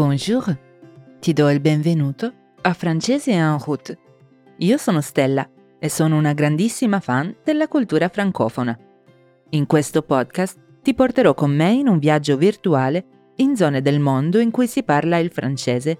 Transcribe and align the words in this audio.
Bonjour, 0.00 0.56
ti 1.18 1.32
do 1.32 1.50
il 1.50 1.58
benvenuto 1.58 2.32
a 2.60 2.72
Francese 2.72 3.32
en 3.32 3.58
route. 3.58 3.98
Io 4.58 4.76
sono 4.76 5.00
Stella 5.00 5.50
e 5.76 5.88
sono 5.88 6.16
una 6.16 6.34
grandissima 6.34 7.00
fan 7.00 7.34
della 7.42 7.66
cultura 7.66 8.08
francofona. 8.08 8.78
In 9.50 9.66
questo 9.66 10.02
podcast 10.02 10.56
ti 10.82 10.94
porterò 10.94 11.34
con 11.34 11.52
me 11.52 11.72
in 11.72 11.88
un 11.88 11.98
viaggio 11.98 12.36
virtuale 12.36 13.32
in 13.38 13.56
zone 13.56 13.82
del 13.82 13.98
mondo 13.98 14.38
in 14.38 14.52
cui 14.52 14.68
si 14.68 14.84
parla 14.84 15.18
il 15.18 15.32
francese. 15.32 15.98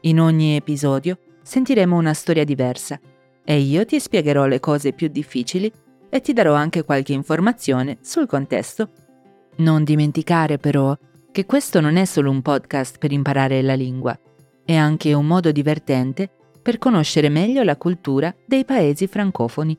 In 0.00 0.18
ogni 0.18 0.56
episodio 0.56 1.16
sentiremo 1.40 1.96
una 1.96 2.14
storia 2.14 2.42
diversa 2.42 2.98
e 3.44 3.60
io 3.60 3.84
ti 3.84 4.00
spiegherò 4.00 4.46
le 4.46 4.58
cose 4.58 4.92
più 4.92 5.06
difficili 5.06 5.72
e 6.10 6.20
ti 6.20 6.32
darò 6.32 6.54
anche 6.54 6.82
qualche 6.82 7.12
informazione 7.12 7.98
sul 8.00 8.26
contesto. 8.26 8.90
Non 9.58 9.84
dimenticare 9.84 10.58
però 10.58 10.98
che 11.34 11.46
questo 11.46 11.80
non 11.80 11.96
è 11.96 12.04
solo 12.04 12.30
un 12.30 12.42
podcast 12.42 12.98
per 12.98 13.10
imparare 13.10 13.60
la 13.60 13.74
lingua, 13.74 14.16
è 14.64 14.76
anche 14.76 15.12
un 15.14 15.26
modo 15.26 15.50
divertente 15.50 16.30
per 16.62 16.78
conoscere 16.78 17.28
meglio 17.28 17.64
la 17.64 17.76
cultura 17.76 18.32
dei 18.46 18.64
paesi 18.64 19.08
francofoni. 19.08 19.76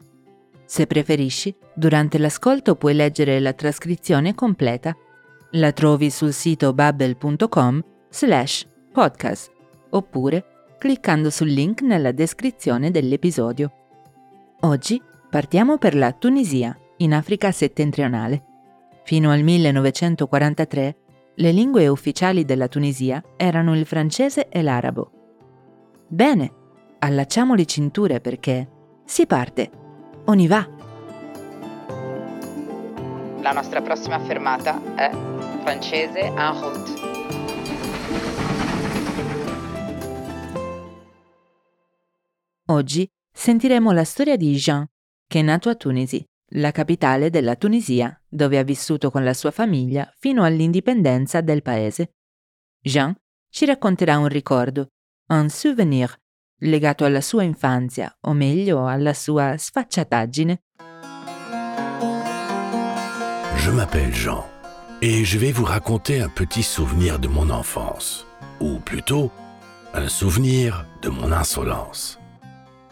Se 0.66 0.86
preferisci, 0.86 1.56
durante 1.74 2.18
l'ascolto 2.18 2.76
puoi 2.76 2.94
leggere 2.94 3.40
la 3.40 3.54
trascrizione 3.54 4.36
completa. 4.36 4.94
La 5.52 5.72
trovi 5.72 6.10
sul 6.10 6.34
sito 6.34 6.74
babbel.com 6.74 7.82
slash 8.10 8.68
podcast 8.92 9.50
oppure 9.92 10.46
cliccando 10.78 11.30
sul 11.30 11.48
link 11.48 11.84
nella 11.84 12.12
descrizione 12.12 12.92
dell'episodio. 12.92 13.72
Oggi 14.60 15.02
partiamo 15.30 15.78
per 15.78 15.96
la 15.96 16.12
Tunisia, 16.12 16.78
in 16.98 17.14
Africa 17.14 17.54
settentrionale. 17.54 18.44
Fino 19.06 19.32
al 19.32 19.42
1943 19.42 20.98
le 21.38 21.52
lingue 21.52 21.88
ufficiali 21.88 22.46
della 22.46 22.68
Tunisia 22.68 23.22
erano 23.36 23.76
il 23.76 23.86
francese 23.86 24.48
e 24.48 24.62
l'arabo. 24.62 25.12
Bene, 26.08 26.54
allacciamo 27.00 27.56
le 27.56 27.66
cinture 27.66 28.22
perché 28.22 28.70
si 29.04 29.26
parte. 29.26 29.70
On 30.26 30.40
y 30.40 30.48
va! 30.48 30.68
La 33.42 33.52
nostra 33.52 33.82
prossima 33.82 34.20
fermata 34.20 34.82
è 34.96 35.12
francese 35.62 36.20
en 36.20 36.60
route. 36.62 36.94
Oggi 42.68 43.08
sentiremo 43.32 43.92
la 43.92 44.04
storia 44.04 44.38
di 44.38 44.54
Jean, 44.56 44.86
che 45.28 45.40
è 45.40 45.44
nato 45.44 45.70
a 45.70 45.76
Tunisi 45.76 46.26
la 46.50 46.72
capitale 46.72 47.30
della 47.30 47.56
Tunisia, 47.56 48.18
dove 48.36 48.58
ha 48.58 48.64
vissuto 48.64 49.10
con 49.10 49.24
la 49.24 49.34
sua 49.34 49.52
famiglia 49.52 50.12
fino 50.18 50.44
all'indipendenza 50.44 51.42
del 51.42 51.62
paese. 51.62 52.16
Jean 52.82 53.16
ci 53.50 53.66
racconterà 53.66 54.18
un 54.18 54.28
ricordo, 54.28 54.90
un 55.30 55.50
souvenir, 55.50 56.14
legato 56.60 57.06
alla 57.06 57.22
sua 57.22 57.44
infanzia, 57.44 58.16
o 58.22 58.34
meglio 58.34 58.86
alla 58.86 59.14
sua 59.14 59.56
sfacciataggine. 59.58 60.62
Je 63.56 63.72
m'appelle 63.72 64.12
Jean 64.12 64.44
et 65.02 65.26
je 65.26 65.38
vais 65.38 65.52
vous 65.52 65.66
raconter 65.66 66.22
un 66.22 66.30
petit 66.30 66.64
souvenir 66.64 67.20
de 67.20 67.28
mon 67.28 67.50
enfance, 67.50 68.26
ou 68.60 68.80
plutôt 68.80 69.32
un 69.94 70.08
souvenir 70.08 70.86
de 71.02 71.10
mon 71.10 71.32
insolence. 71.32 72.20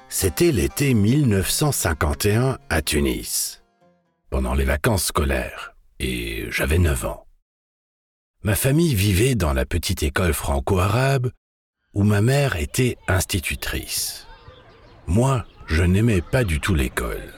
C'était 0.10 0.52
l'été 0.52 0.94
1951 0.94 2.58
à 2.70 2.82
Tunis, 2.82 3.63
pendant 4.34 4.56
les 4.56 4.66
vacances 4.66 5.06
scolaires, 5.06 5.76
et 6.00 6.48
j'avais 6.50 6.80
9 6.80 7.06
ans. 7.06 7.28
Ma 8.42 8.56
famille 8.56 8.96
vivait 8.96 9.36
dans 9.36 9.54
la 9.54 9.64
petite 9.64 10.02
école 10.02 10.34
franco-arabe 10.34 11.30
où 11.94 12.02
ma 12.02 12.20
mère 12.20 12.56
était 12.56 12.98
institutrice. 13.08 14.26
Moi, 15.06 15.46
je 15.68 15.84
n'aimais 15.84 16.22
pas 16.22 16.44
du 16.44 16.60
tout 16.60 16.74
l'école. 16.74 17.32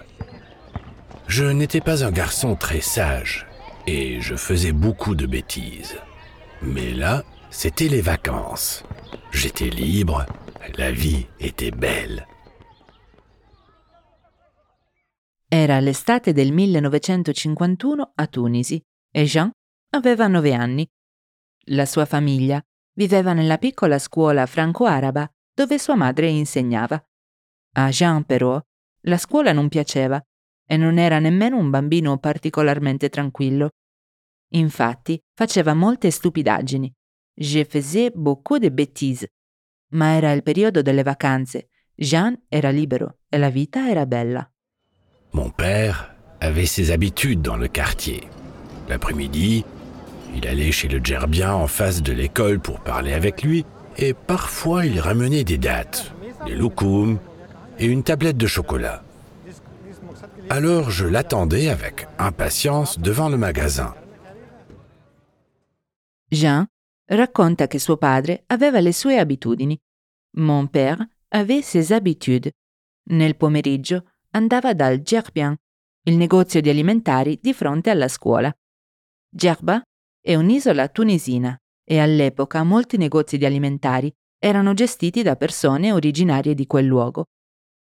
Je 1.28 1.44
n'étais 1.44 1.82
pas 1.82 2.06
un 2.06 2.12
garçon 2.12 2.56
très 2.56 2.80
sage 2.80 3.46
et 3.88 4.22
je 4.22 4.38
faisais 4.38 4.72
beaucoup 4.72 5.16
de 5.16 5.26
bêtises. 5.26 5.98
Mais 6.62 6.94
là, 6.94 7.26
c'était 7.50 7.90
les 7.90 8.00
vacances. 8.00 8.86
J'étais 9.32 9.70
libre, 9.70 10.26
la 10.78 10.94
vie 10.94 11.28
était 11.42 11.72
belle. 11.72 12.26
Era 15.66 15.80
l'estate 15.80 16.32
del 16.32 16.52
1951 16.52 18.12
a 18.14 18.28
Tunisi 18.28 18.80
e 19.12 19.24
Jean 19.24 19.50
aveva 19.96 20.28
nove 20.28 20.54
anni. 20.54 20.88
La 21.70 21.88
sua 21.88 22.06
famiglia 22.06 22.64
viveva 22.94 23.34
nella 23.34 23.58
piccola 23.58 23.98
scuola 23.98 24.46
franco-araba 24.46 25.28
dove 25.56 25.80
sua 25.80 25.96
madre 25.96 26.28
insegnava. 26.28 27.04
A 27.78 27.90
Jean 27.90 28.26
però 28.26 28.62
la 29.06 29.18
scuola 29.18 29.54
non 29.54 29.68
piaceva 29.68 30.24
e 30.68 30.78
non 30.78 31.00
era 31.00 31.18
nemmeno 31.18 31.58
un 31.58 31.72
bambino 31.72 32.20
particolarmente 32.20 33.10
tranquillo. 33.10 33.72
Infatti 34.50 35.20
faceva 35.34 35.74
molte 35.74 36.12
stupidaggini. 36.12 36.94
Je 37.34 37.66
faisais 37.66 38.12
beaucoup 38.14 38.60
de 38.60 38.70
bêtises. 38.70 39.28
Ma 39.94 40.14
era 40.14 40.32
il 40.32 40.44
periodo 40.44 40.84
delle 40.84 41.02
vacanze. 41.02 41.70
Jean 41.96 42.40
era 42.50 42.70
libero 42.70 43.22
e 43.28 43.40
la 43.40 43.50
vita 43.50 43.90
era 43.90 44.06
bella. 44.06 44.48
Mon 45.36 45.50
père 45.50 46.16
avait 46.40 46.66
ses 46.66 46.92
habitudes 46.92 47.42
dans 47.42 47.58
le 47.58 47.68
quartier. 47.68 48.24
L'après-midi, 48.88 49.66
il 50.34 50.48
allait 50.48 50.72
chez 50.72 50.88
le 50.88 51.04
gerbien 51.04 51.54
en 51.54 51.68
face 51.68 52.02
de 52.02 52.14
l'école 52.14 52.62
pour 52.62 52.80
parler 52.80 53.12
avec 53.12 53.44
lui 53.44 53.66
et 53.98 54.14
parfois 54.14 54.86
il 54.86 54.98
ramenait 54.98 55.44
des 55.44 55.58
dattes, 55.58 56.14
des 56.46 56.56
loukoums 56.56 57.20
et 57.80 57.86
une 57.86 58.02
tablette 58.02 58.38
de 58.38 58.48
chocolat. 58.48 59.04
Alors 60.50 60.90
je 60.90 61.06
l'attendais 61.06 61.68
avec 61.68 62.08
impatience 62.18 62.98
devant 62.98 63.28
le 63.28 63.36
magasin. 63.36 63.94
Jean 66.32 66.66
racconta 67.10 67.68
che 67.68 67.80
suo 67.80 67.98
padre 67.98 68.46
aveva 68.48 68.80
le 68.80 68.94
sue 68.94 69.20
abitudini. 69.20 69.82
Mon 70.38 70.68
père 70.68 71.06
avait 71.30 71.62
ses 71.62 71.92
habitudes. 71.92 72.52
Nel 73.10 73.36
pomeriggio 73.36 74.02
andava 74.36 74.74
dal 74.74 75.02
Gerbian, 75.02 75.56
il 76.08 76.18
negozio 76.18 76.60
di 76.60 76.70
alimentari 76.70 77.40
di 77.42 77.54
fronte 77.54 77.90
alla 77.90 78.10
scuola. 78.10 78.54
Gerba 79.30 79.82
è 80.22 80.36
un'isola 80.36 80.90
tunisina 80.90 81.58
e 81.84 82.00
all'epoca 82.00 82.64
molti 82.64 82.98
negozi 82.98 83.38
di 83.38 83.46
alimentari 83.46 84.12
erano 84.38 84.74
gestiti 84.74 85.24
da 85.24 85.38
persone 85.38 85.94
originarie 85.94 86.54
di 86.54 86.68
quel 86.68 86.86
luogo. 86.86 87.26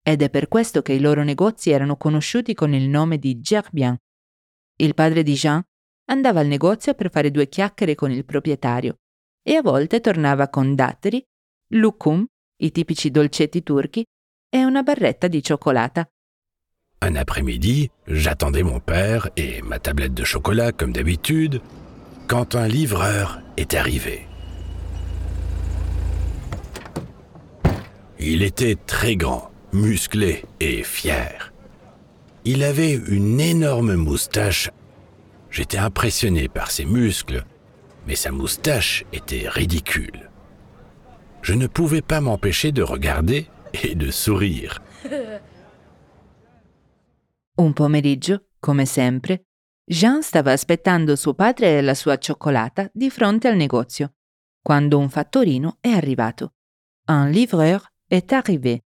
Ed 0.03 0.23
è 0.23 0.31
per 0.31 0.49
questo 0.49 0.83
che 0.83 0.93
i 0.93 1.01
loro 1.01 1.23
negozi 1.23 1.71
erano 1.71 1.97
conosciuti 1.97 2.53
con 2.53 2.75
il 2.75 2.89
nome 2.89 3.19
di 3.19 3.41
Gerbian. 3.41 3.97
Il 4.77 4.95
padre 4.95 5.23
di 5.23 5.35
Jean 5.35 5.63
andava 6.11 6.41
al 6.41 6.47
negozio 6.47 6.95
per 6.95 7.11
fare 7.11 7.31
due 7.31 7.49
chiacchiere 7.49 7.95
con 7.95 8.11
il 8.11 8.25
proprietario 8.25 8.97
e 9.43 9.55
a 9.55 9.63
volte 9.63 10.01
tornava 10.01 10.49
con 10.49 10.75
datteri, 10.75 11.25
lukum, 11.75 12.27
i 12.63 12.73
tipici 12.73 13.11
dolcetti 13.11 13.63
turchi, 13.63 14.05
e 14.53 14.65
una 14.65 14.83
barretta 14.83 15.29
di 15.29 15.43
cioccolata. 15.43 16.07
Un 17.03 17.17
après-midi, 17.17 17.91
j'attendais 18.09 18.63
mon 18.63 18.79
père 18.79 19.31
et 19.39 19.63
ma 19.63 19.79
tablette 19.79 20.13
de 20.13 20.23
chocolat 20.23 20.71
comme 20.71 20.93
d'habitude, 20.93 21.63
quand 22.27 22.55
un 22.55 22.69
livreur 22.69 23.41
est 23.57 23.73
arrivé. 23.73 24.27
Il 28.19 28.43
était 28.43 28.77
très 28.87 29.17
grand, 29.17 29.51
musclé 29.73 30.45
et 30.61 30.83
fier. 30.83 31.55
Il 32.45 32.63
avait 32.63 32.93
une 32.93 33.41
énorme 33.41 33.95
moustache. 33.95 34.69
J'étais 35.51 35.79
impressionné 35.79 36.49
par 36.49 36.71
ses 36.71 36.85
muscles, 36.85 37.45
mais 38.07 38.15
sa 38.15 38.31
moustache 38.31 39.07
était 39.15 39.49
ridicule. 39.49 40.29
Je 41.41 41.55
ne 41.55 41.67
pouvais 41.67 42.03
pas 42.03 42.21
m'empêcher 42.21 42.73
de 42.73 42.83
regarder 42.83 43.47
et 43.85 43.95
de 43.95 44.11
sourire. 44.11 44.83
Un 47.61 47.75
pomeriggio, 47.75 48.47
come 48.59 48.87
sempre, 48.87 49.49
Jean 49.85 50.23
stava 50.23 50.51
aspettando 50.51 51.15
suo 51.15 51.35
padre 51.35 51.77
e 51.77 51.83
la 51.83 51.95
sua 51.95 52.17
cioccolata 52.17 52.91
di 52.91 53.11
fronte 53.11 53.49
al 53.49 53.57
negozio, 53.57 54.15
quando 54.63 54.97
un 54.97 55.11
fattorino 55.11 55.77
è 55.79 55.91
arrivato. 55.91 56.55
Un 57.09 57.29
livreur 57.29 57.87
est 58.07 58.33
arrivé. 58.33 58.87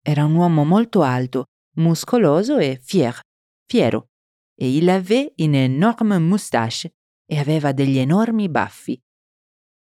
Era 0.00 0.24
un 0.24 0.36
uomo 0.36 0.64
molto 0.64 1.02
alto, 1.02 1.48
muscoloso 1.76 2.56
e 2.56 2.80
fier, 2.82 3.20
fiero, 3.66 4.08
e 4.54 4.74
il 4.74 4.88
avait 4.88 5.34
une 5.36 5.64
énorme 5.64 6.18
moustache 6.18 6.94
e 7.26 7.38
aveva 7.38 7.72
degli 7.72 7.98
enormi 7.98 8.48
baffi. 8.48 8.98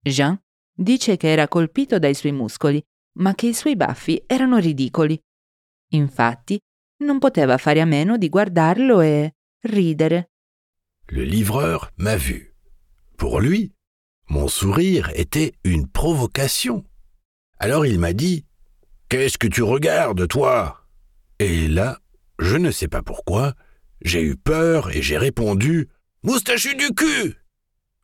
Jean 0.00 0.40
dice 0.72 1.16
che 1.16 1.28
era 1.28 1.48
colpito 1.48 1.98
dai 1.98 2.14
suoi 2.14 2.30
muscoli, 2.30 2.80
ma 3.18 3.34
che 3.34 3.48
i 3.48 3.54
suoi 3.54 3.74
baffi 3.74 4.22
erano 4.28 4.58
ridicoli. 4.58 5.20
Infatti, 5.94 6.60
fare 7.58 7.80
a 7.80 7.84
meno 7.84 8.16
di 8.16 8.28
guardarlo 8.28 9.00
e 9.00 9.34
ridere. 9.62 10.30
Le 11.08 11.24
livreur 11.24 11.90
m'a 11.96 12.16
vu. 12.16 12.54
Pour 13.16 13.40
lui, 13.40 13.72
Mon 14.32 14.48
sourire 14.48 15.10
était 15.14 15.52
une 15.62 15.86
provocation. 15.86 16.86
Alors 17.58 17.84
il 17.84 17.98
m'a 17.98 18.14
dit 18.14 18.46
Qu'est-ce 19.10 19.36
que 19.36 19.46
tu 19.46 19.62
regardes, 19.62 20.26
toi? 20.26 20.86
Et 21.38 21.68
là, 21.68 21.98
je 22.38 22.56
ne 22.56 22.70
sais 22.70 22.88
pas 22.88 23.02
pourquoi, 23.02 23.52
j'ai 24.00 24.22
eu 24.22 24.36
peur 24.36 24.90
et 24.96 25.02
j'ai 25.02 25.18
répondu 25.18 25.90
Moustachu 26.22 26.74
du 26.76 26.94
cul 26.94 27.34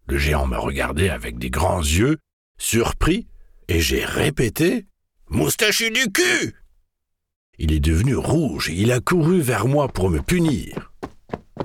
Le 0.07 0.19
géant 0.19 0.47
m'a 0.47 0.59
regardé 0.59 1.09
avec 1.09 1.39
des 1.39 1.49
grands 1.49 1.81
yeux, 1.81 2.19
surpris, 2.59 3.27
et 3.69 3.81
j'ai 3.81 4.05
répété 4.05 4.87
Moustachu 5.31 5.91
du 5.91 6.13
cul 6.13 6.55
Il 7.61 7.73
est 7.73 7.81
devenu 7.81 8.15
rouge 8.15 8.71
et 8.71 8.75
il 8.75 8.93
a 8.93 9.01
couru 9.01 9.41
vers 9.41 9.67
moi 9.67 9.89
pour 9.89 10.11
me 10.11 10.21
punir. 10.21 10.93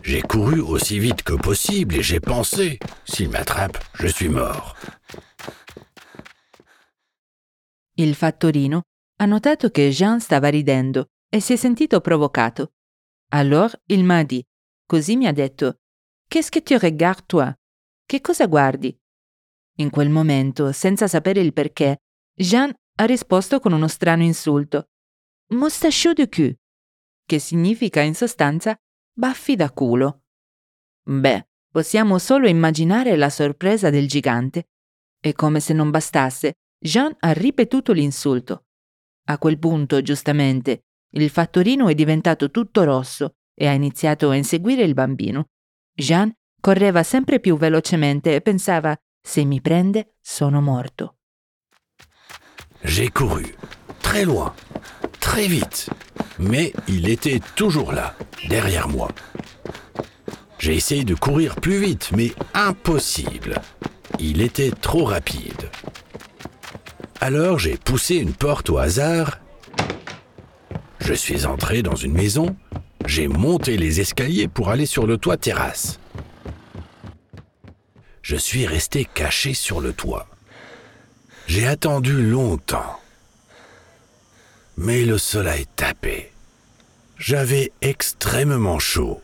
J'ai 0.01 0.23
couru 0.23 0.59
aussi 0.59 0.97
vite 0.97 1.21
que 1.21 1.35
possible 1.35 1.95
et 1.95 2.01
j'ai 2.01 2.19
pensé 2.19 2.79
S'il 3.05 3.29
m'attrape, 3.29 3.77
je 3.99 4.07
suis 4.07 4.27
mort. 4.27 4.75
Il 7.95 8.15
fattorino 8.15 8.81
ha 9.19 9.25
notato 9.25 9.69
che 9.69 9.91
Jean 9.91 10.19
stava 10.19 10.49
ridendo 10.49 11.09
e 11.29 11.39
si 11.39 11.53
è 11.53 11.55
sentito 11.57 12.01
provocato. 12.01 12.71
Allora 13.29 13.79
il 13.85 14.03
m'a 14.03 14.23
dit, 14.23 14.43
così 14.87 15.15
mi 15.15 15.27
ha 15.27 15.31
detto, 15.31 15.77
Qu'est-ce 16.27 16.49
que 16.49 16.63
tu 16.63 16.75
regardes 16.79 17.25
toi? 17.27 17.53
Che 18.07 18.19
cosa 18.19 18.47
guardi? 18.47 18.97
In 19.77 19.91
quel 19.91 20.09
momento, 20.09 20.71
senza 20.71 21.07
sapere 21.07 21.39
il 21.39 21.53
perché, 21.53 21.99
Jean 22.33 22.73
ha 22.95 23.05
risposto 23.05 23.59
con 23.59 23.73
uno 23.73 23.87
strano 23.87 24.23
insulto, 24.23 24.87
Moustachu 25.53 26.13
de 26.13 26.27
cul, 26.27 26.57
che 27.25 27.39
significa 27.39 28.01
in 28.01 28.15
sostanza 28.15 28.77
baffi 29.13 29.55
da 29.55 29.71
culo. 29.71 30.23
Beh, 31.03 31.47
possiamo 31.69 32.17
solo 32.17 32.47
immaginare 32.47 33.15
la 33.15 33.29
sorpresa 33.29 33.89
del 33.89 34.07
gigante. 34.07 34.69
E 35.19 35.33
come 35.33 35.59
se 35.59 35.73
non 35.73 35.89
bastasse, 35.89 36.57
Jean 36.77 37.15
ha 37.19 37.31
ripetuto 37.31 37.93
l'insulto. 37.93 38.65
A 39.25 39.37
quel 39.37 39.57
punto, 39.57 40.01
giustamente, 40.01 40.85
il 41.11 41.29
fattorino 41.29 41.87
è 41.87 41.95
diventato 41.95 42.51
tutto 42.51 42.83
rosso 42.83 43.35
e 43.53 43.67
ha 43.67 43.71
iniziato 43.71 44.29
a 44.29 44.35
inseguire 44.35 44.83
il 44.83 44.93
bambino. 44.93 45.49
Jean 45.93 46.33
correva 46.59 47.03
sempre 47.03 47.39
più 47.39 47.55
velocemente 47.57 48.35
e 48.35 48.41
pensava 48.41 48.97
se 49.21 49.45
mi 49.45 49.61
prende 49.61 50.15
sono 50.19 50.61
morto. 50.61 51.17
J'ai 52.81 53.09
couru, 53.11 53.47
très 54.01 54.25
loin, 54.25 54.51
très 55.33 55.47
vite, 55.47 55.89
mais 56.37 56.73
il 56.87 57.09
était 57.09 57.41
toujours 57.55 57.91
là, 57.91 58.13
derrière 58.49 58.87
moi. 58.87 59.09
J'ai 60.59 60.75
essayé 60.75 61.05
de 61.05 61.15
courir 61.15 61.55
plus 61.55 61.79
vite, 61.79 62.11
mais 62.15 62.33
impossible. 62.53 63.59
Il 64.19 64.43
était 64.43 64.69
trop 64.69 65.05
rapide. 65.05 65.71
Alors 67.19 67.57
j'ai 67.57 67.77
poussé 67.77 68.17
une 68.17 68.33
porte 68.33 68.69
au 68.69 68.77
hasard. 68.77 69.39
Je 70.99 71.15
suis 71.15 71.47
entré 71.47 71.81
dans 71.81 71.95
une 71.95 72.13
maison. 72.13 72.55
J'ai 73.07 73.27
monté 73.27 73.75
les 73.75 74.01
escaliers 74.01 74.47
pour 74.47 74.69
aller 74.69 74.85
sur 74.85 75.07
le 75.07 75.17
toit 75.17 75.37
terrasse. 75.37 75.99
Je 78.21 78.35
suis 78.35 78.67
resté 78.67 79.07
caché 79.11 79.55
sur 79.55 79.81
le 79.81 79.93
toit. 79.93 80.27
J'ai 81.47 81.65
attendu 81.65 82.21
longtemps. 82.21 82.99
Mais 84.75 85.05
le 85.05 85.17
soleil 85.17 85.65
tapait. 85.75 86.31
J'avais 87.17 87.71
extrêmement 87.81 88.79
chaud. 88.79 89.21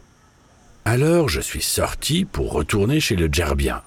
Alors 0.86 1.28
je 1.28 1.42
suis 1.42 1.62
sorti 1.62 2.25
pour 2.25 2.54
retourner 2.54 3.00
chez 3.00 3.16
le 3.16 3.30
gerbien. 3.31 3.84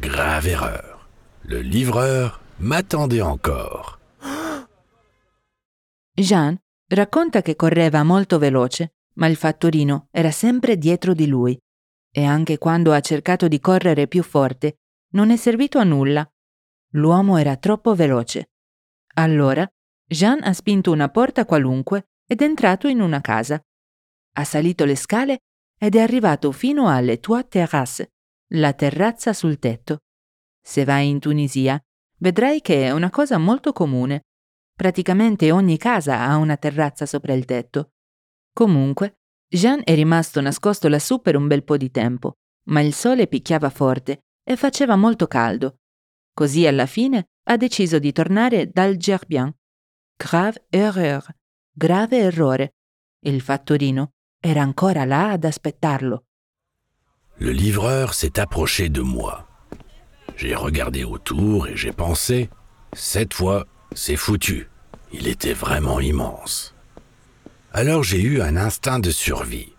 Grave 0.00 0.46
erreur. 0.46 1.08
Le 1.44 1.60
livreur 1.60 2.40
m'attendait 2.58 3.22
encore. 3.22 3.98
Jean 6.14 6.56
racconta 6.88 7.42
che 7.42 7.56
correva 7.56 8.02
molto 8.02 8.38
veloce, 8.38 8.94
ma 9.14 9.26
il 9.26 9.36
fattorino 9.36 10.08
era 10.10 10.30
sempre 10.30 10.76
dietro 10.76 11.14
di 11.14 11.26
lui 11.26 11.58
e 12.10 12.24
anche 12.24 12.58
quando 12.58 12.92
ha 12.92 13.00
cercato 13.00 13.48
di 13.48 13.60
correre 13.60 14.08
più 14.08 14.22
forte 14.22 14.78
non 15.10 15.30
è 15.30 15.36
servito 15.36 15.78
a 15.78 15.84
nulla. 15.84 16.28
L'uomo 16.92 17.38
era 17.38 17.56
troppo 17.56 17.94
veloce. 17.94 18.50
Allora 19.14 19.68
Jean 20.10 20.42
ha 20.42 20.54
spinto 20.54 20.90
una 20.90 21.10
porta 21.10 21.44
qualunque 21.44 22.08
ed 22.26 22.40
è 22.40 22.44
entrato 22.44 22.88
in 22.88 23.00
una 23.00 23.20
casa. 23.20 23.62
Ha 24.36 24.44
salito 24.44 24.86
le 24.86 24.96
scale 24.96 25.40
ed 25.78 25.96
è 25.96 26.00
arrivato 26.00 26.50
fino 26.50 26.88
alle 26.88 27.20
Toit 27.20 27.48
Terrasse, 27.48 28.12
la 28.54 28.72
terrazza 28.72 29.34
sul 29.34 29.58
tetto. 29.58 29.98
Se 30.60 30.84
vai 30.84 31.08
in 31.08 31.20
Tunisia, 31.20 31.78
vedrai 32.18 32.62
che 32.62 32.86
è 32.86 32.90
una 32.90 33.10
cosa 33.10 33.36
molto 33.36 33.72
comune. 33.72 34.22
Praticamente 34.74 35.50
ogni 35.50 35.76
casa 35.76 36.20
ha 36.20 36.36
una 36.36 36.56
terrazza 36.56 37.04
sopra 37.04 37.34
il 37.34 37.44
tetto. 37.44 37.92
Comunque, 38.52 39.18
Jean 39.46 39.82
è 39.84 39.94
rimasto 39.94 40.40
nascosto 40.40 40.88
lassù 40.88 41.20
per 41.20 41.36
un 41.36 41.46
bel 41.46 41.64
po' 41.64 41.76
di 41.76 41.90
tempo, 41.90 42.38
ma 42.68 42.80
il 42.80 42.94
sole 42.94 43.26
picchiava 43.26 43.70
forte 43.70 44.24
e 44.42 44.56
faceva 44.56 44.96
molto 44.96 45.26
caldo. 45.26 45.80
Così 46.32 46.66
alla 46.66 46.86
fine 46.86 47.28
ha 47.44 47.56
deciso 47.56 47.98
di 47.98 48.12
tornare 48.12 48.70
dal 48.70 48.96
Gerbien. 48.96 49.54
Grave 50.20 50.58
erreur, 50.72 51.30
grave 51.76 52.12
errore. 52.14 52.72
Il 53.24 53.40
fattorino 53.40 54.14
era 54.40 54.62
ancora 54.62 55.04
là 55.04 55.30
ad 55.30 55.44
aspettarlo. 55.44 56.24
Le 57.38 57.52
livreur 57.52 58.14
s'est 58.14 58.40
approché 58.40 58.88
de 58.88 59.00
moi. 59.00 59.46
J'ai 60.36 60.56
regardé 60.56 61.04
autour 61.04 61.68
et 61.68 61.76
j'ai 61.76 61.92
pensé, 61.92 62.50
cette 62.92 63.32
fois, 63.32 63.64
c'est 63.92 64.16
foutu. 64.16 64.68
Il 65.12 65.28
était 65.28 65.54
vraiment 65.54 66.00
immense. 66.00 66.74
Alors 67.72 68.02
j'ai 68.02 68.20
eu 68.20 68.42
un 68.42 68.56
instinct 68.56 68.98
de 68.98 69.12
survie. 69.12 69.72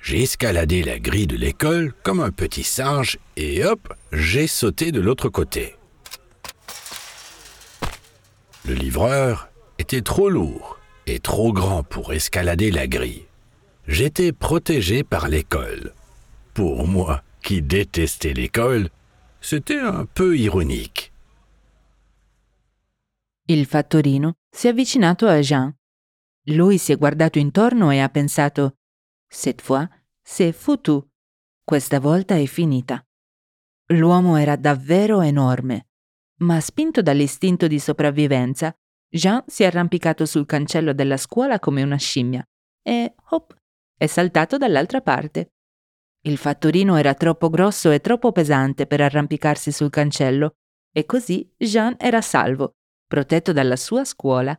J'ai 0.00 0.24
escaladé 0.24 0.82
la 0.82 0.98
grille 0.98 1.28
de 1.28 1.36
l'école 1.36 1.92
comme 2.02 2.18
un 2.18 2.32
petit 2.32 2.64
singe 2.64 3.18
et 3.36 3.64
hop, 3.64 3.94
j'ai 4.10 4.48
sauté 4.48 4.90
de 4.90 5.00
l'autre 5.00 5.28
côté. 5.28 5.76
Le 8.66 8.74
livreur 8.74 9.49
était 9.80 10.02
trop 10.02 10.28
lourd 10.28 10.78
et 11.06 11.20
trop 11.20 11.52
grand 11.52 11.82
pour 11.82 12.12
escalader 12.12 12.70
la 12.70 12.86
grille. 12.86 13.26
J'étais 13.88 14.30
protégé 14.30 15.02
par 15.02 15.28
l'école. 15.28 15.94
Pour 16.52 16.86
moi, 16.86 17.22
qui 17.42 17.62
détestais 17.62 18.34
l'école, 18.34 18.90
c'était 19.40 19.80
un 19.80 20.04
peu 20.04 20.36
ironique. 20.36 21.10
Il 23.48 23.66
fattorino 23.66 24.34
si 24.54 24.66
è 24.66 24.70
avvicinato 24.70 25.26
a 25.26 25.40
Jean. 25.40 25.74
Lui 26.48 26.78
si 26.78 26.92
è 26.92 26.96
guardato 26.96 27.38
intorno 27.38 27.90
e 27.90 28.00
ha 28.00 28.08
pensato: 28.08 28.74
Cette 29.28 29.62
fois, 29.62 29.88
c'est 30.22 30.52
foutu. 30.52 31.02
Questa 31.64 31.98
volta 31.98 32.36
è 32.36 32.46
finita. 32.46 33.02
L'uomo 33.92 34.36
era 34.36 34.56
davvero 34.56 35.20
enorme, 35.22 35.88
ma 36.42 36.60
spinto 36.60 37.02
dall'istinto 37.02 37.66
di 37.66 37.80
sopravvivenza, 37.80 38.72
Jean 39.10 39.42
si 39.46 39.64
è 39.64 39.66
arrampicato 39.66 40.24
sul 40.24 40.46
cancello 40.46 40.92
della 40.92 41.16
scuola 41.16 41.58
come 41.58 41.82
una 41.82 41.96
scimmia 41.96 42.44
e, 42.82 43.14
hop, 43.30 43.56
è 43.96 44.06
saltato 44.06 44.56
dall'altra 44.56 45.00
parte. 45.00 45.50
Il 46.22 46.36
fattorino 46.36 46.96
era 46.96 47.14
troppo 47.14 47.50
grosso 47.50 47.90
e 47.90 48.00
troppo 48.00 48.30
pesante 48.30 48.86
per 48.86 49.00
arrampicarsi 49.00 49.72
sul 49.72 49.90
cancello 49.90 50.54
e 50.92 51.06
così 51.06 51.52
Jean 51.56 51.96
era 51.98 52.20
salvo, 52.20 52.76
protetto 53.06 53.52
dalla 53.52 53.76
sua 53.76 54.04
scuola. 54.04 54.58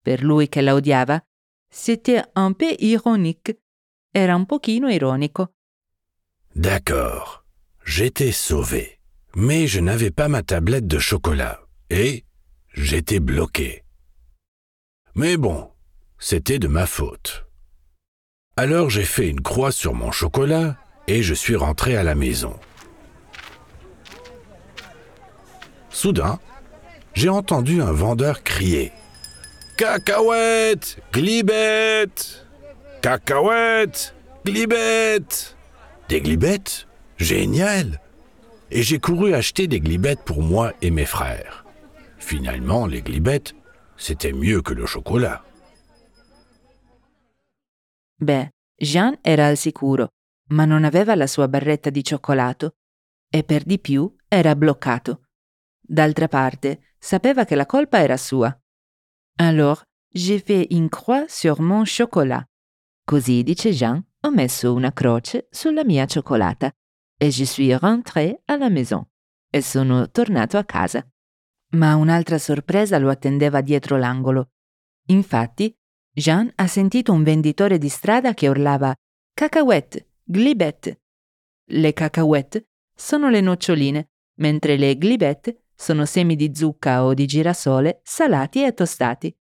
Per 0.00 0.22
lui 0.22 0.48
che 0.48 0.60
la 0.60 0.74
odiava, 0.74 1.20
c'était 1.68 2.22
un 2.34 2.54
peu 2.54 2.74
ironique. 2.78 3.58
Era 4.12 4.36
un 4.36 4.46
pochino 4.46 4.88
ironico. 4.88 5.54
D'accord, 6.54 7.44
j'étais 7.84 8.30
sauvé, 8.30 9.00
mais 9.34 9.66
je 9.66 9.80
n'avais 9.80 10.12
pas 10.12 10.28
ma 10.28 10.42
tablette 10.42 10.86
de 10.86 10.98
chocolat 10.98 11.58
et 11.90 12.24
j'étais 12.74 13.20
bloqué. 13.20 13.84
Mais 15.14 15.36
bon, 15.36 15.70
c'était 16.18 16.58
de 16.58 16.68
ma 16.68 16.86
faute. 16.86 17.46
Alors 18.56 18.90
j'ai 18.90 19.04
fait 19.04 19.28
une 19.28 19.40
croix 19.40 19.72
sur 19.72 19.94
mon 19.94 20.10
chocolat 20.10 20.76
et 21.06 21.22
je 21.22 21.34
suis 21.34 21.56
rentré 21.56 21.96
à 21.96 22.02
la 22.02 22.14
maison. 22.14 22.58
Soudain, 25.90 26.40
j'ai 27.14 27.28
entendu 27.28 27.80
un 27.80 27.92
vendeur 27.92 28.42
crier 28.42 28.92
Cacahuètes, 29.76 30.98
glibettes 31.12 32.46
Cacahuètes, 33.00 34.14
glibettes 34.44 35.56
Des 36.08 36.20
glibettes? 36.20 36.88
Génial 37.16 38.00
Et 38.72 38.82
j'ai 38.82 38.98
couru 38.98 39.34
acheter 39.34 39.68
des 39.68 39.80
glibettes 39.80 40.22
pour 40.24 40.42
moi 40.42 40.72
et 40.82 40.90
mes 40.90 41.06
frères. 41.06 41.63
Finalement, 42.24 42.86
les 42.86 43.02
glibettes, 43.02 43.54
c'était 43.98 44.32
mieux 44.32 44.62
que 44.62 44.72
le 44.72 44.86
chocolat. 44.86 45.42
Beh, 48.18 48.48
Jean 48.80 49.18
era 49.22 49.46
al 49.48 49.58
sicuro, 49.58 50.08
ma 50.48 50.64
non 50.64 50.84
aveva 50.84 51.14
la 51.14 51.26
sua 51.26 51.48
barretta 51.48 51.90
di 51.90 52.02
cioccolato. 52.02 52.76
e 53.28 53.42
per 53.42 53.64
di 53.64 53.80
più 53.80 54.14
era 54.28 54.54
bloccato. 54.54 55.24
D'altra 55.80 56.28
parte, 56.28 56.94
sapeva 56.98 57.44
che 57.44 57.56
la 57.56 57.66
colpa 57.66 57.98
era 57.98 58.16
sua. 58.16 58.56
Alors, 59.40 59.82
j'ai 60.14 60.38
fait 60.38 60.68
une 60.70 60.88
croix 60.88 61.26
sur 61.28 61.60
mon 61.60 61.84
chocolat. 61.84 62.44
Così, 63.04 63.42
dice 63.42 63.72
Jean, 63.72 64.00
ho 64.20 64.30
messo 64.30 64.72
una 64.72 64.92
croce 64.92 65.48
sulla 65.50 65.84
mia 65.84 66.06
cioccolata 66.06 66.70
e 67.18 67.30
je 67.30 67.44
suis 67.44 67.74
rentré 67.74 68.40
à 68.46 68.56
la 68.56 68.70
maison. 68.70 69.04
E 69.50 69.60
sono 69.60 70.08
tornato 70.10 70.56
a 70.56 70.64
casa. 70.64 71.04
Ma 71.74 71.96
un'altra 71.96 72.38
sorpresa 72.38 72.98
lo 72.98 73.10
attendeva 73.10 73.60
dietro 73.60 73.96
l'angolo. 73.96 74.50
Infatti, 75.06 75.74
Jean 76.12 76.50
ha 76.54 76.66
sentito 76.66 77.12
un 77.12 77.22
venditore 77.22 77.78
di 77.78 77.88
strada 77.88 78.34
che 78.34 78.48
urlava 78.48 78.94
Cacahuète, 79.32 80.12
glibette. 80.22 81.02
Le 81.70 81.92
cacahuète 81.92 82.68
sono 82.94 83.28
le 83.28 83.40
noccioline, 83.40 84.10
mentre 84.34 84.76
le 84.76 84.96
glibette 84.96 85.64
sono 85.74 86.04
semi 86.06 86.36
di 86.36 86.54
zucca 86.54 87.04
o 87.04 87.14
di 87.14 87.26
girasole 87.26 88.00
salati 88.04 88.62
e 88.62 88.72
tostati. 88.72 89.36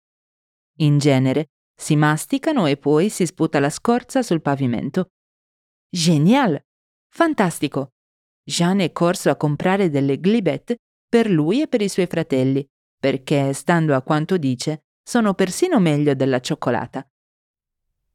In 0.77 0.99
genere 0.99 1.47
si 1.75 1.95
masticano 1.95 2.67
e 2.67 2.77
poi 2.77 3.09
si 3.09 3.25
sputa 3.25 3.59
la 3.59 3.69
scorza 3.69 4.21
sul 4.21 4.41
pavimento. 4.41 5.09
Genial! 5.89 6.61
Fantastico! 7.07 7.93
Jean 8.43 8.79
è 8.79 8.91
corso 8.91 9.29
a 9.29 9.35
comprare 9.35 9.89
delle 9.89 10.19
glibette 10.19 10.77
per 11.09 11.27
lui 11.27 11.61
e 11.61 11.67
per 11.67 11.81
i 11.81 11.89
suoi 11.89 12.05
fratelli, 12.05 12.63
perché, 12.99 13.51
stando 13.53 13.95
a 13.95 14.03
quanto 14.03 14.37
dice, 14.37 14.83
sono 15.03 15.33
persino 15.33 15.79
meglio 15.79 16.13
della 16.13 16.39
cioccolata. 16.39 17.03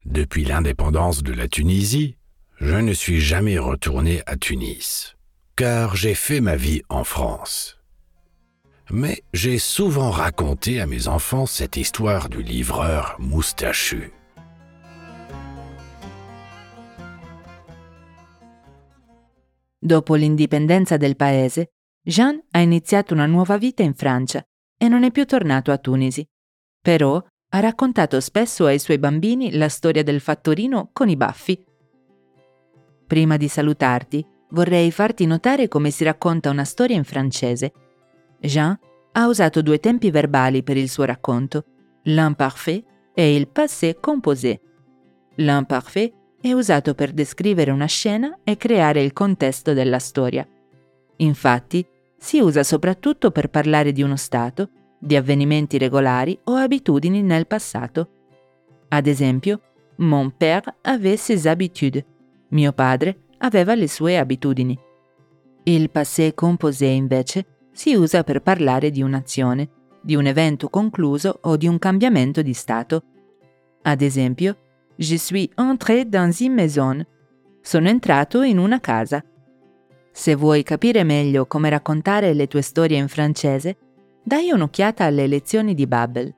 Depuis 0.01 0.45
l'indépendance 0.45 1.21
de 1.21 1.35
la 1.35 1.47
Tunisie, 1.47 2.17
je 2.57 2.79
ne 2.79 2.93
suis 2.93 3.19
jamais 3.19 3.57
retourné 3.57 4.21
à 4.25 4.37
Tunis, 4.37 5.15
car 5.55 5.95
j'ai 5.95 6.15
fait 6.15 6.39
ma 6.39 6.55
vie 6.55 6.81
en 6.87 7.03
France. 7.03 7.77
Mais 8.89 9.21
j'ai 9.33 9.57
souvent 9.57 10.11
raconté 10.11 10.79
à 10.79 10.85
mes 10.85 11.07
enfants 11.07 11.47
cette 11.47 11.75
histoire 11.75 12.29
du 12.29 12.43
livreur 12.43 13.17
moustachu. 13.19 14.13
Dopo 19.81 20.15
l'indipendenza 20.15 20.97
del 20.97 21.15
paese, 21.15 21.74
Jean 22.07 22.39
ha 22.51 22.59
iniziato 22.59 23.15
una 23.15 23.25
nuova 23.25 23.57
vita 23.57 23.81
in 23.81 23.95
Francia 23.95 24.43
e 24.77 24.87
non 24.87 25.03
è 25.03 25.09
più 25.09 25.25
tornato 25.25 25.71
a 25.71 25.79
Tunisi. 25.79 26.23
Però 26.79 27.19
ha 27.49 27.59
raccontato 27.59 28.19
spesso 28.19 28.67
ai 28.67 28.77
suoi 28.77 28.99
bambini 28.99 29.53
la 29.53 29.69
storia 29.69 30.03
del 30.03 30.19
fattorino 30.19 30.91
con 30.93 31.09
i 31.09 31.15
baffi. 31.15 31.65
Prima 33.07 33.37
di 33.37 33.47
salutarti, 33.47 34.23
vorrei 34.49 34.91
farti 34.91 35.25
notare 35.25 35.67
come 35.67 35.89
si 35.89 36.03
racconta 36.03 36.51
una 36.51 36.63
storia 36.63 36.95
in 36.95 37.03
francese. 37.05 37.73
Jean 38.39 38.77
ha 39.13 39.27
usato 39.27 39.63
due 39.63 39.79
tempi 39.79 40.11
verbali 40.11 40.61
per 40.61 40.77
il 40.77 40.89
suo 40.89 41.05
racconto, 41.05 41.63
l'imparfait 42.03 42.85
e 43.15 43.35
il 43.35 43.47
passé 43.47 43.99
composé. 43.99 44.61
L'imparfait 45.37 46.13
è 46.39 46.51
usato 46.51 46.93
per 46.93 47.13
descrivere 47.13 47.71
una 47.71 47.87
scena 47.87 48.41
e 48.43 48.57
creare 48.57 49.01
il 49.01 49.11
contesto 49.11 49.73
della 49.73 49.97
storia. 49.97 50.47
Infatti, 51.17 51.87
si 52.17 52.39
usa 52.39 52.63
soprattutto 52.63 53.31
per 53.31 53.49
parlare 53.49 53.91
di 53.91 54.01
uno 54.01 54.15
stato, 54.15 54.69
di 54.97 55.15
avvenimenti 55.15 55.77
regolari 55.77 56.37
o 56.45 56.55
abitudini 56.55 57.21
nel 57.21 57.47
passato. 57.47 58.09
Ad 58.89 59.07
esempio, 59.07 59.61
Mon 59.97 60.29
père 60.29 60.75
avait 60.83 61.17
ses 61.17 61.45
habitudes. 61.45 62.03
Mio 62.49 62.73
padre 62.73 63.27
aveva 63.37 63.75
le 63.75 63.87
sue 63.87 64.17
abitudini. 64.17 64.77
Il 65.63 65.89
passé 65.89 66.33
composé 66.33 66.87
invece 66.87 67.45
si 67.71 67.95
usa 67.95 68.23
per 68.23 68.41
parlare 68.41 68.91
di 68.91 69.01
un'azione, 69.01 69.69
di 70.01 70.15
un 70.15 70.25
evento 70.25 70.69
concluso 70.69 71.39
o 71.43 71.55
di 71.55 71.67
un 71.67 71.79
cambiamento 71.79 72.41
di 72.41 72.53
stato. 72.53 73.03
Ad 73.83 74.01
esempio, 74.01 74.57
Je 74.97 75.17
suis 75.17 75.49
entré 75.55 76.05
dans 76.05 76.39
une 76.39 76.53
maison. 76.53 77.05
Sono 77.61 77.89
entrato 77.89 78.43
in 78.43 78.57
una 78.57 78.79
casa. 78.79 79.23
Se 80.17 80.33
vuoi 80.33 80.63
capire 80.63 81.03
meglio 81.03 81.45
come 81.45 81.67
raccontare 81.67 82.33
le 82.33 82.47
tue 82.47 82.61
storie 82.61 82.97
in 82.97 83.09
francese, 83.09 83.75
dai 84.23 84.49
un'occhiata 84.49 85.03
alle 85.03 85.27
lezioni 85.27 85.73
di 85.73 85.85
Babbel 85.85 86.33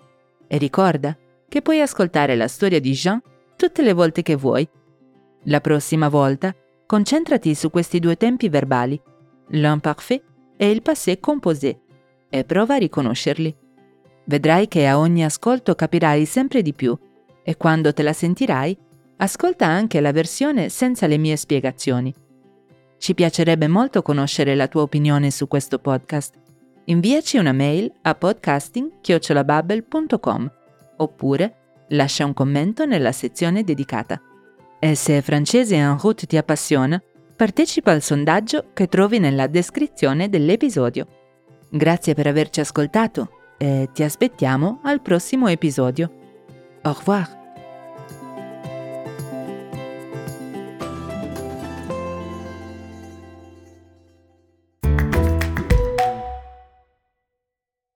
e 0.47 0.57
ricorda 0.57 1.15
che 1.47 1.61
puoi 1.61 1.79
ascoltare 1.79 2.35
la 2.35 2.47
storia 2.47 2.79
di 2.79 2.91
Jean 2.93 3.21
tutte 3.55 3.83
le 3.83 3.93
volte 3.93 4.23
che 4.23 4.35
vuoi. 4.35 4.67
La 5.43 5.61
prossima 5.61 6.09
volta 6.09 6.55
concentrati 6.87 7.53
su 7.53 7.69
questi 7.69 7.99
due 7.99 8.17
tempi 8.17 8.49
verbali, 8.49 8.99
l'imparfait 9.49 10.23
e 10.57 10.71
il 10.71 10.81
passé 10.81 11.19
composé, 11.19 11.79
e 12.29 12.43
prova 12.45 12.73
a 12.73 12.79
riconoscerli. 12.79 13.55
Vedrai 14.25 14.67
che 14.67 14.87
a 14.87 14.97
ogni 14.97 15.23
ascolto 15.23 15.75
capirai 15.75 16.25
sempre 16.25 16.63
di 16.63 16.73
più 16.73 16.97
e 17.43 17.55
quando 17.57 17.93
te 17.93 18.01
la 18.01 18.13
sentirai, 18.13 18.75
ascolta 19.17 19.67
anche 19.67 20.01
la 20.01 20.11
versione 20.11 20.69
senza 20.69 21.05
le 21.05 21.17
mie 21.17 21.35
spiegazioni. 21.35 22.11
Ci 22.97 23.13
piacerebbe 23.13 23.67
molto 23.67 24.01
conoscere 24.01 24.55
la 24.55 24.67
tua 24.67 24.81
opinione 24.81 25.29
su 25.31 25.47
questo 25.47 25.79
podcast. 25.79 26.35
Inviaci 26.85 27.37
una 27.37 27.53
mail 27.53 27.91
a 28.01 28.15
podcasting-bubble.com 28.15 30.51
oppure 30.97 31.55
lascia 31.89 32.25
un 32.25 32.33
commento 32.33 32.85
nella 32.85 33.11
sezione 33.11 33.63
dedicata. 33.63 34.19
E 34.79 34.95
se 34.95 35.21
francese 35.21 35.75
en 35.75 35.99
route 35.99 36.25
ti 36.25 36.37
appassiona, 36.37 36.99
partecipa 37.35 37.91
al 37.91 38.01
sondaggio 38.01 38.69
che 38.73 38.87
trovi 38.87 39.19
nella 39.19 39.45
descrizione 39.47 40.29
dell'episodio. 40.29 41.05
Grazie 41.69 42.13
per 42.13 42.27
averci 42.27 42.61
ascoltato 42.61 43.29
e 43.57 43.89
ti 43.93 44.03
aspettiamo 44.03 44.79
al 44.83 45.01
prossimo 45.01 45.47
episodio. 45.47 46.11
Au 46.83 46.93
revoir 46.93 47.36